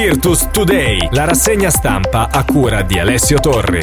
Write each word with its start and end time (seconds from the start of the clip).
Virtus 0.00 0.48
Today, 0.52 1.08
la 1.10 1.24
rassegna 1.24 1.70
stampa 1.70 2.28
a 2.30 2.44
cura 2.44 2.82
di 2.82 3.00
Alessio 3.00 3.40
Torri. 3.40 3.80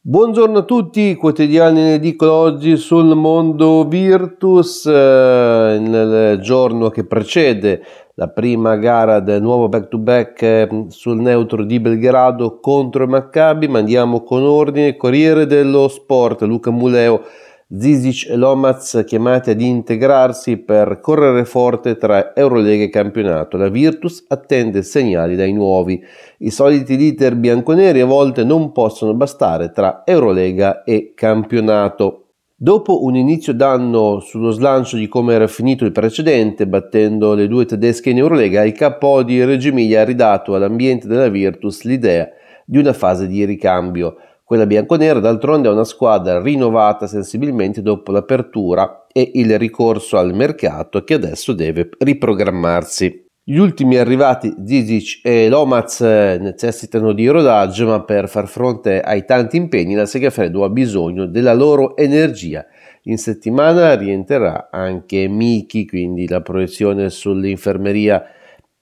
Buongiorno 0.00 0.60
a 0.60 0.62
tutti, 0.62 1.14
quotidiani 1.14 1.80
in 1.80 1.86
edicola 1.88 2.32
oggi 2.32 2.78
sul 2.78 3.14
mondo 3.14 3.86
Virtus, 3.86 4.86
eh, 4.86 5.76
nel 5.78 6.40
giorno 6.40 6.88
che 6.88 7.04
precede 7.04 7.82
la 8.14 8.28
prima 8.28 8.76
gara 8.76 9.20
del 9.20 9.42
nuovo 9.42 9.68
back-to-back 9.68 10.42
eh, 10.42 10.86
sul 10.88 11.20
neutro 11.20 11.62
di 11.62 11.78
Belgrado 11.78 12.60
contro 12.60 13.06
Maccabi, 13.06 13.68
ma 13.68 13.80
andiamo 13.80 14.22
con 14.22 14.42
ordine, 14.42 14.96
Corriere 14.96 15.44
dello 15.44 15.86
Sport, 15.86 16.40
Luca 16.44 16.70
Muleo 16.70 17.24
Zizic 17.72 18.28
e 18.28 18.34
Lomaz 18.34 19.04
chiamati 19.06 19.50
ad 19.50 19.60
integrarsi 19.60 20.56
per 20.56 20.98
correre 21.00 21.44
forte 21.44 21.96
tra 21.96 22.34
Eurolega 22.34 22.82
e 22.82 22.88
campionato. 22.88 23.56
La 23.56 23.68
Virtus 23.68 24.24
attende 24.26 24.82
segnali 24.82 25.36
dai 25.36 25.52
nuovi. 25.52 26.02
I 26.38 26.50
soliti 26.50 26.96
leader 26.96 27.36
bianconeri 27.36 28.00
a 28.00 28.06
volte 28.06 28.42
non 28.42 28.72
possono 28.72 29.14
bastare 29.14 29.70
tra 29.70 30.02
Eurolega 30.04 30.82
e 30.82 31.12
campionato. 31.14 32.24
Dopo 32.56 33.04
un 33.04 33.14
inizio 33.14 33.54
d'anno 33.54 34.18
sullo 34.18 34.50
slancio 34.50 34.96
di 34.96 35.06
come 35.06 35.34
era 35.34 35.46
finito 35.46 35.84
il 35.84 35.92
precedente, 35.92 36.66
battendo 36.66 37.34
le 37.34 37.46
due 37.46 37.66
tedesche 37.66 38.10
in 38.10 38.18
Eurolega, 38.18 38.64
il 38.64 38.72
capo 38.72 39.22
di 39.22 39.44
Reggio 39.44 39.68
Emilia 39.68 40.00
ha 40.00 40.04
ridato 40.04 40.56
all'ambiente 40.56 41.06
della 41.06 41.28
Virtus 41.28 41.84
l'idea 41.84 42.28
di 42.64 42.78
una 42.78 42.92
fase 42.92 43.28
di 43.28 43.44
ricambio. 43.44 44.16
Quella 44.50 44.66
bianconera 44.66 45.20
d'altronde 45.20 45.68
è 45.68 45.70
una 45.70 45.84
squadra 45.84 46.42
rinnovata 46.42 47.06
sensibilmente 47.06 47.82
dopo 47.82 48.10
l'apertura 48.10 49.06
e 49.12 49.30
il 49.34 49.56
ricorso 49.56 50.16
al 50.18 50.34
mercato 50.34 51.04
che 51.04 51.14
adesso 51.14 51.52
deve 51.52 51.90
riprogrammarsi. 51.96 53.26
Gli 53.44 53.58
ultimi 53.58 53.96
arrivati 53.96 54.52
Zizic 54.66 55.20
e 55.22 55.48
Lomaz 55.48 56.00
necessitano 56.00 57.12
di 57.12 57.28
rodaggio, 57.28 57.86
ma 57.86 58.02
per 58.02 58.28
far 58.28 58.48
fronte 58.48 59.00
ai 59.00 59.24
tanti 59.24 59.56
impegni 59.56 59.94
la 59.94 60.04
Segafredo 60.04 60.64
ha 60.64 60.68
bisogno 60.68 61.26
della 61.26 61.54
loro 61.54 61.96
energia. 61.96 62.66
In 63.04 63.18
settimana 63.18 63.94
rientrerà 63.94 64.68
anche 64.72 65.28
Miki, 65.28 65.86
quindi 65.86 66.26
la 66.26 66.40
proiezione 66.40 67.08
sull'infermeria 67.08 68.24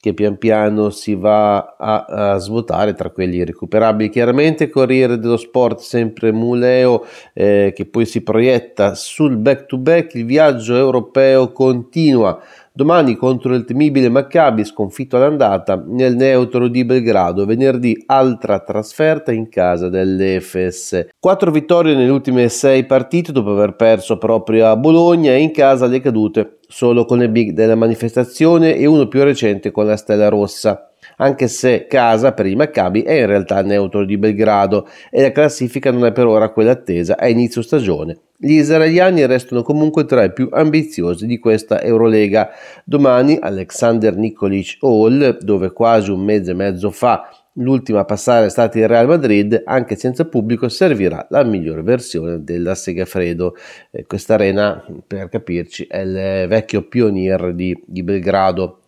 che 0.00 0.14
pian 0.14 0.38
piano 0.38 0.90
si 0.90 1.16
va 1.16 1.74
a, 1.76 2.04
a, 2.04 2.38
svuotare 2.38 2.94
tra 2.94 3.10
quelli 3.10 3.44
recuperabili. 3.44 4.10
Chiaramente 4.10 4.70
Corriere 4.70 5.18
dello 5.18 5.36
Sport, 5.36 5.80
sempre 5.80 6.30
Muleo, 6.30 7.04
eh, 7.34 7.72
che 7.74 7.86
poi 7.86 8.06
si 8.06 8.22
proietta 8.22 8.94
sul 8.94 9.36
back-to-back, 9.36 10.14
il 10.14 10.24
viaggio 10.24 10.76
europeo 10.76 11.50
continua. 11.50 12.40
Domani 12.78 13.16
contro 13.16 13.56
il 13.56 13.64
temibile 13.64 14.08
Maccabi, 14.08 14.64
sconfitto 14.64 15.16
all'andata 15.16 15.82
nel 15.84 16.14
neutro 16.14 16.68
di 16.68 16.84
Belgrado. 16.84 17.44
Venerdì 17.44 18.04
altra 18.06 18.60
trasferta 18.60 19.32
in 19.32 19.48
casa 19.48 19.88
dell'Efes. 19.88 21.08
Quattro 21.18 21.50
vittorie 21.50 21.96
nelle 21.96 22.08
ultime 22.08 22.48
sei 22.48 22.86
partite 22.86 23.32
dopo 23.32 23.50
aver 23.50 23.74
perso 23.74 24.16
proprio 24.16 24.68
a 24.68 24.76
Bologna 24.76 25.32
e 25.32 25.40
in 25.40 25.50
casa 25.50 25.86
le 25.86 26.00
cadute 26.00 26.57
solo 26.68 27.04
con 27.06 27.18
le 27.18 27.30
big 27.30 27.52
della 27.52 27.74
manifestazione 27.74 28.76
e 28.76 28.86
uno 28.86 29.08
più 29.08 29.22
recente 29.24 29.70
con 29.70 29.86
la 29.86 29.96
Stella 29.96 30.28
Rossa 30.28 30.88
anche 31.16 31.48
se 31.48 31.86
casa 31.86 32.32
per 32.32 32.46
i 32.46 32.54
Maccabi 32.54 33.02
è 33.02 33.12
in 33.12 33.26
realtà 33.26 33.62
neutro 33.62 34.04
di 34.04 34.18
Belgrado 34.18 34.88
e 35.10 35.22
la 35.22 35.32
classifica 35.32 35.90
non 35.90 36.04
è 36.06 36.12
per 36.12 36.26
ora 36.26 36.50
quella 36.50 36.72
attesa 36.72 37.16
a 37.16 37.28
inizio 37.28 37.62
stagione. 37.62 38.20
Gli 38.36 38.52
israeliani 38.52 39.26
restano 39.26 39.62
comunque 39.62 40.04
tra 40.04 40.22
i 40.22 40.32
più 40.32 40.48
ambiziosi 40.52 41.26
di 41.26 41.38
questa 41.38 41.82
Eurolega. 41.82 42.50
Domani 42.84 43.36
Alexander 43.40 44.16
Nikolic 44.16 44.76
Hall, 44.80 45.38
dove 45.38 45.72
quasi 45.72 46.12
un 46.12 46.20
mese 46.20 46.52
e 46.52 46.54
mezzo 46.54 46.90
fa 46.90 47.28
l'ultima 47.58 48.00
a 48.00 48.04
passare 48.04 48.46
è 48.46 48.50
stata 48.50 48.78
il 48.78 48.88
Real 48.88 49.06
Madrid, 49.06 49.62
anche 49.64 49.96
senza 49.96 50.24
pubblico 50.26 50.68
servirà 50.68 51.26
la 51.30 51.44
migliore 51.44 51.82
versione 51.82 52.42
della 52.42 52.74
Segafredo. 52.74 53.54
Eh, 53.90 54.04
questa 54.06 54.34
arena, 54.34 54.84
per 55.06 55.28
capirci, 55.28 55.86
è 55.88 55.98
il 55.98 56.48
vecchio 56.48 56.82
pionier 56.82 57.54
di, 57.54 57.78
di 57.84 58.02
Belgrado. 58.02 58.80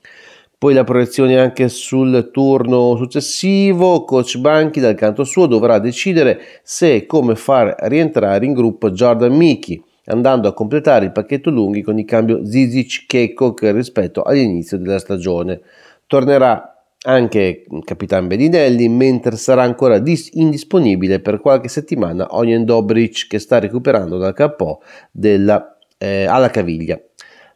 Poi 0.61 0.75
la 0.75 0.85
proiezione 0.85 1.39
anche 1.39 1.69
sul 1.69 2.31
turno 2.31 2.95
successivo, 2.97 4.05
coach 4.05 4.37
Banchi 4.37 4.79
dal 4.79 4.95
canto 4.95 5.25
suo 5.25 5.47
dovrà 5.47 5.79
decidere 5.79 6.39
se 6.63 6.97
e 6.97 7.07
come 7.07 7.35
far 7.35 7.75
rientrare 7.85 8.45
in 8.45 8.53
gruppo 8.53 8.91
Jordan 8.91 9.35
Miki, 9.35 9.83
andando 10.05 10.49
a 10.49 10.53
completare 10.53 11.07
il 11.07 11.13
pacchetto 11.13 11.49
lunghi 11.49 11.81
con 11.81 11.99
il 11.99 12.05
cambio 12.05 12.45
Zizic 12.45 13.07
Kekok 13.07 13.63
rispetto 13.73 14.23
all'inizio 14.23 14.77
della 14.77 14.99
stagione. 14.99 15.63
Tornerà 16.07 16.80
anche 17.03 17.65
Capitan 17.85 18.27
Bedinelli, 18.27 18.89
mentre 18.89 19.37
sarà 19.37 19.63
ancora 19.63 19.99
dis- 19.99 20.31
indisponibile 20.35 21.21
per 21.21 21.41
qualche 21.41 21.69
settimana 21.69 22.27
Onyen 22.31 22.65
Dobric 22.65 23.27
che 23.27 23.39
sta 23.39 23.59
recuperando 23.59 24.19
dal 24.19 24.35
capo 24.35 24.83
della, 25.11 25.79
eh, 25.97 26.27
alla 26.27 26.51
caviglia. 26.51 27.01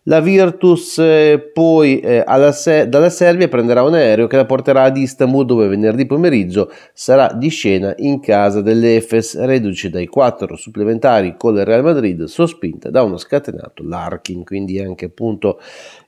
La 0.07 0.21
Virtus 0.21 0.99
eh, 0.99 1.51
poi 1.53 1.99
eh, 2.01 2.25
Se- 2.53 2.89
dalla 2.91 3.09
Serbia 3.09 3.49
prenderà 3.49 3.83
un 3.83 3.95
aereo 3.95 4.27
che 4.27 4.37
la 4.37 4.45
porterà 4.45 4.83
ad 4.83 4.99
Istanbul 4.99 5.47
dove 5.47 5.67
venerdì 5.67 6.05
pomeriggio 6.05 6.71
sarà 6.93 7.33
di 7.33 7.49
scena 7.49 7.95
in 7.97 8.21
casa 8.21 8.61
dell'Efes 8.61 9.39
reduce 9.43 9.89
dai 9.89 10.07
quattro 10.07 10.57
supplementari 10.57 11.37
con 11.39 11.57
il 11.57 11.65
Real 11.65 11.83
Madrid 11.83 12.25
sospinta 12.25 12.91
da 12.91 13.03
uno 13.03 13.17
scatenato 13.17 13.83
Larkin 13.83 14.45
quindi 14.45 14.79
anche 14.79 15.07
appunto 15.07 15.59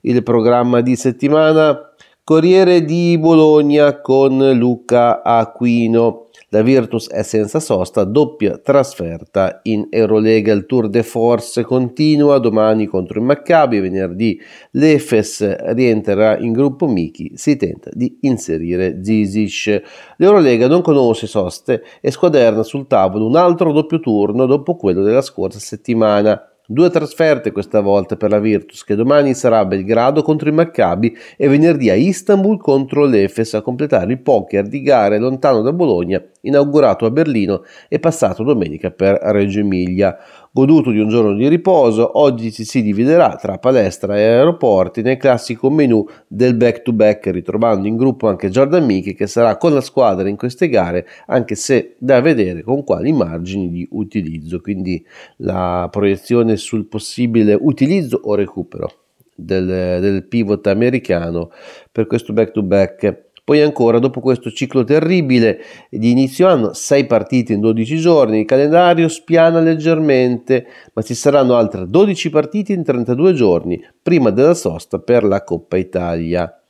il 0.02 0.22
programma 0.22 0.82
di 0.82 0.94
settimana 0.94 1.94
Corriere 2.28 2.84
di 2.84 3.16
Bologna 3.20 4.00
con 4.00 4.50
Luca 4.58 5.22
Aquino 5.22 6.26
la 6.48 6.62
Virtus 6.62 7.08
è 7.08 7.22
senza 7.22 7.60
sosta, 7.60 8.02
doppia 8.02 8.58
trasferta 8.58 9.60
in 9.62 9.86
Eurolega. 9.90 10.52
Il 10.52 10.66
Tour 10.66 10.88
de 10.88 11.04
Force 11.04 11.62
continua 11.62 12.38
domani 12.38 12.86
contro 12.86 13.20
il 13.20 13.24
Maccabi, 13.24 13.78
venerdì 13.78 14.40
l'Efes 14.72 15.72
rientrerà 15.72 16.36
in 16.38 16.50
gruppo 16.50 16.88
Miki, 16.88 17.30
si 17.34 17.56
tenta 17.56 17.90
di 17.92 18.18
inserire 18.22 19.04
Zizic. 19.04 19.82
L'Eurolega 20.16 20.66
non 20.66 20.82
conosce 20.82 21.28
soste 21.28 21.84
e 22.00 22.10
squaderna 22.10 22.64
sul 22.64 22.88
tavolo 22.88 23.26
un 23.26 23.36
altro 23.36 23.70
doppio 23.70 24.00
turno 24.00 24.46
dopo 24.46 24.74
quello 24.74 25.04
della 25.04 25.22
scorsa 25.22 25.60
settimana. 25.60 26.55
Due 26.68 26.90
trasferte 26.90 27.52
questa 27.52 27.78
volta 27.80 28.16
per 28.16 28.30
la 28.30 28.40
Virtus 28.40 28.82
che 28.82 28.96
domani 28.96 29.34
sarà 29.34 29.60
a 29.60 29.64
Belgrado 29.64 30.22
contro 30.22 30.48
il 30.48 30.54
Maccabi 30.54 31.16
e 31.36 31.46
venerdì 31.46 31.90
a 31.90 31.94
Istanbul 31.94 32.58
contro 32.58 33.04
l'Efes 33.04 33.54
a 33.54 33.62
completare 33.62 34.10
il 34.10 34.20
poker 34.20 34.66
di 34.66 34.82
gare 34.82 35.18
lontano 35.18 35.62
da 35.62 35.72
Bologna 35.72 36.20
inaugurato 36.40 37.06
a 37.06 37.10
Berlino 37.10 37.62
e 37.88 38.00
passato 38.00 38.42
domenica 38.42 38.90
per 38.90 39.16
Reggio 39.22 39.60
Emilia. 39.60 40.16
Goduto 40.56 40.90
di 40.90 41.00
un 41.00 41.10
giorno 41.10 41.34
di 41.34 41.48
riposo, 41.48 42.18
oggi 42.18 42.50
ci 42.50 42.64
si 42.64 42.80
dividerà 42.80 43.36
tra 43.36 43.58
palestra 43.58 44.16
e 44.16 44.22
aeroporti 44.22 45.02
nel 45.02 45.18
classico 45.18 45.68
menu 45.68 46.02
del 46.26 46.54
back-to-back, 46.54 47.26
ritrovando 47.26 47.86
in 47.86 47.94
gruppo 47.98 48.26
anche 48.26 48.48
Jordan 48.48 48.86
Mickey 48.86 49.12
che 49.12 49.26
sarà 49.26 49.58
con 49.58 49.74
la 49.74 49.82
squadra 49.82 50.30
in 50.30 50.36
queste 50.36 50.70
gare, 50.70 51.06
anche 51.26 51.56
se 51.56 51.96
da 51.98 52.22
vedere 52.22 52.62
con 52.62 52.84
quali 52.84 53.12
margini 53.12 53.68
di 53.68 53.86
utilizzo. 53.90 54.62
Quindi 54.62 55.04
la 55.40 55.88
proiezione 55.90 56.56
sul 56.56 56.86
possibile 56.86 57.54
utilizzo 57.60 58.18
o 58.22 58.34
recupero 58.34 58.90
del, 59.34 59.66
del 60.00 60.24
pivot 60.24 60.66
americano 60.68 61.50
per 61.92 62.06
questo 62.06 62.32
back-to-back 62.32 63.25
poi 63.46 63.60
ancora, 63.60 64.00
dopo 64.00 64.18
questo 64.18 64.50
ciclo 64.50 64.82
terribile 64.82 65.60
di 65.88 66.10
inizio 66.10 66.48
anno, 66.48 66.72
6 66.72 67.06
partite 67.06 67.52
in 67.52 67.60
12 67.60 67.96
giorni, 67.96 68.40
il 68.40 68.44
calendario 68.44 69.06
spiana 69.06 69.60
leggermente, 69.60 70.66
ma 70.94 71.02
ci 71.02 71.14
saranno 71.14 71.54
altre 71.54 71.88
12 71.88 72.28
partite 72.28 72.72
in 72.72 72.82
32 72.82 73.34
giorni, 73.34 73.80
prima 74.02 74.30
della 74.30 74.54
sosta 74.54 74.98
per 74.98 75.22
la 75.22 75.44
Coppa 75.44 75.76
Italia. 75.76 76.60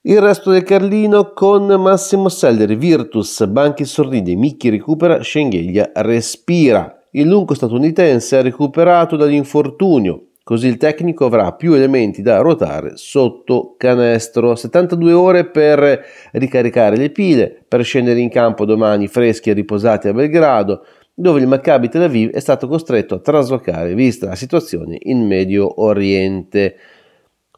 Il 0.00 0.22
resto 0.22 0.50
del 0.50 0.62
Carlino 0.62 1.34
con 1.34 1.66
Massimo 1.66 2.30
Selleri, 2.30 2.74
Virtus, 2.74 3.44
Banchi 3.44 3.84
sorride, 3.84 4.34
Micchi 4.34 4.70
recupera, 4.70 5.22
Schengelia 5.22 5.92
respira. 5.96 6.98
Il 7.10 7.28
lungo 7.28 7.52
statunitense 7.52 8.38
ha 8.38 8.40
recuperato 8.40 9.16
dall'infortunio, 9.16 10.28
Così 10.52 10.66
il 10.66 10.76
tecnico 10.76 11.24
avrà 11.24 11.54
più 11.54 11.72
elementi 11.72 12.20
da 12.20 12.40
ruotare 12.40 12.92
sotto 12.96 13.74
canestro. 13.78 14.54
72 14.54 15.10
ore 15.14 15.46
per 15.46 16.04
ricaricare 16.32 16.98
le 16.98 17.08
pile, 17.08 17.62
per 17.66 17.82
scendere 17.82 18.20
in 18.20 18.28
campo 18.28 18.66
domani 18.66 19.08
freschi 19.08 19.48
e 19.48 19.54
riposati 19.54 20.08
a 20.08 20.12
Belgrado, 20.12 20.84
dove 21.14 21.40
il 21.40 21.46
Maccabi 21.46 21.88
Tel 21.88 22.02
Aviv 22.02 22.32
è 22.32 22.40
stato 22.40 22.68
costretto 22.68 23.14
a 23.14 23.20
traslocare 23.20 23.94
vista 23.94 24.26
la 24.26 24.34
situazione 24.34 24.98
in 25.00 25.26
Medio 25.26 25.80
Oriente. 25.80 26.76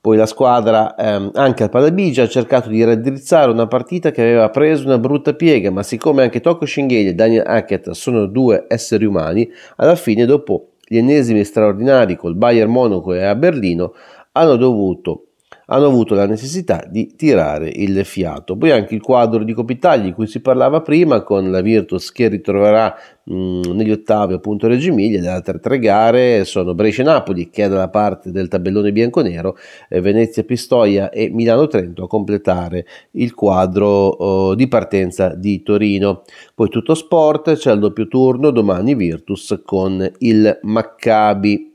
Poi 0.01 0.17
la 0.17 0.27
squadra, 0.27 0.95
ehm, 0.95 1.33
anche 1.35 1.65
al 1.65 1.71
Palabigia, 1.71 2.23
ha 2.23 2.29
cercato 2.29 2.69
di 2.69 2.85
raddrizzare 2.85 3.51
una 3.51 3.67
partita 3.67 4.13
che 4.13 4.23
aveva 4.23 4.51
preso 4.51 4.87
una 4.87 4.99
brutta 4.99 5.35
piega, 5.35 5.73
ma 5.73 5.83
siccome 5.83 6.23
anche 6.23 6.41
Tocco 6.41 6.65
Schingheli 6.65 7.09
e 7.09 7.15
Daniel 7.15 7.45
Hackett 7.45 7.91
sono 7.91 8.27
due 8.27 8.67
esseri 8.69 9.05
umani, 9.05 9.51
alla 9.75 9.97
fine 9.97 10.27
dopo 10.27 10.69
gli 10.95 10.99
ennesimi 10.99 11.43
straordinari 11.43 12.17
col 12.17 12.37
Bayern 12.37 12.71
Monaco 12.71 13.13
e 13.15 13.25
a 13.25 13.35
Berlino 13.35 13.95
hanno 14.31 14.55
dovuto 14.55 15.31
hanno 15.67 15.87
avuto 15.87 16.15
la 16.15 16.27
necessità 16.27 16.85
di 16.89 17.15
tirare 17.17 17.69
il 17.69 18.05
fiato. 18.05 18.57
Poi 18.57 18.71
anche 18.71 18.95
il 18.95 19.01
quadro 19.01 19.45
di 19.45 19.53
Copitagli 19.53 20.05
di 20.05 20.13
cui 20.13 20.27
si 20.27 20.41
parlava 20.41 20.83
prima 20.83 21.23
con 21.23 21.51
la 21.51 21.61
Virtus 21.61 22.13
che 22.13 22.29
ritroverà 22.29 22.95
mh, 23.25 23.71
negli 23.73 23.91
ottavi 23.91 24.35
appunto 24.35 24.67
Reggio 24.67 24.91
Emilia, 24.91 25.21
le 25.21 25.29
altre 25.29 25.59
tre 25.59 25.79
gare 25.79 26.45
sono 26.45 26.75
Brescia-Napoli 26.75 27.51
che 27.51 27.65
è 27.65 27.69
dalla 27.69 27.89
parte 27.89 28.31
del 28.31 28.49
tabellone 28.49 28.93
bianconero, 28.93 29.57
eh, 29.89 30.01
Venezia-Pistoia 30.01 31.11
e 31.11 31.31
Milano-Trento 31.31 32.05
a 32.05 32.09
completare 32.09 32.87
il 33.13 33.35
quadro 33.35 33.87
oh, 33.87 34.55
di 34.55 34.69
partenza 34.69 35.35
di 35.35 35.63
Torino. 35.63 36.23
Poi 36.55 36.69
tutto 36.69 36.95
sport, 36.95 37.55
c'è 37.55 37.73
il 37.73 37.79
doppio 37.79 38.07
turno 38.09 38.51
domani 38.51 38.95
Virtus 38.95 39.61
con 39.65 40.11
il 40.19 40.59
Maccabi. 40.63 41.74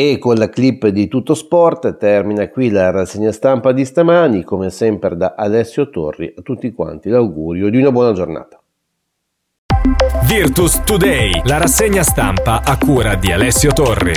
E 0.00 0.18
con 0.18 0.36
la 0.36 0.48
clip 0.48 0.86
di 0.86 1.08
Tutto 1.08 1.34
Sport 1.34 1.96
termina 1.96 2.48
qui 2.50 2.70
la 2.70 2.92
rassegna 2.92 3.32
stampa 3.32 3.72
di 3.72 3.84
stamani, 3.84 4.44
come 4.44 4.70
sempre 4.70 5.16
da 5.16 5.34
Alessio 5.36 5.90
Torri, 5.90 6.32
a 6.38 6.42
tutti 6.42 6.70
quanti 6.70 7.08
l'augurio 7.08 7.68
di 7.68 7.78
una 7.78 7.90
buona 7.90 8.12
giornata. 8.12 8.62
Virtus 10.22 10.84
Today, 10.84 11.42
la 11.46 11.58
rassegna 11.58 12.04
stampa 12.04 12.62
a 12.62 12.78
cura 12.78 13.16
di 13.16 13.32
Alessio 13.32 13.72
Torri. 13.72 14.12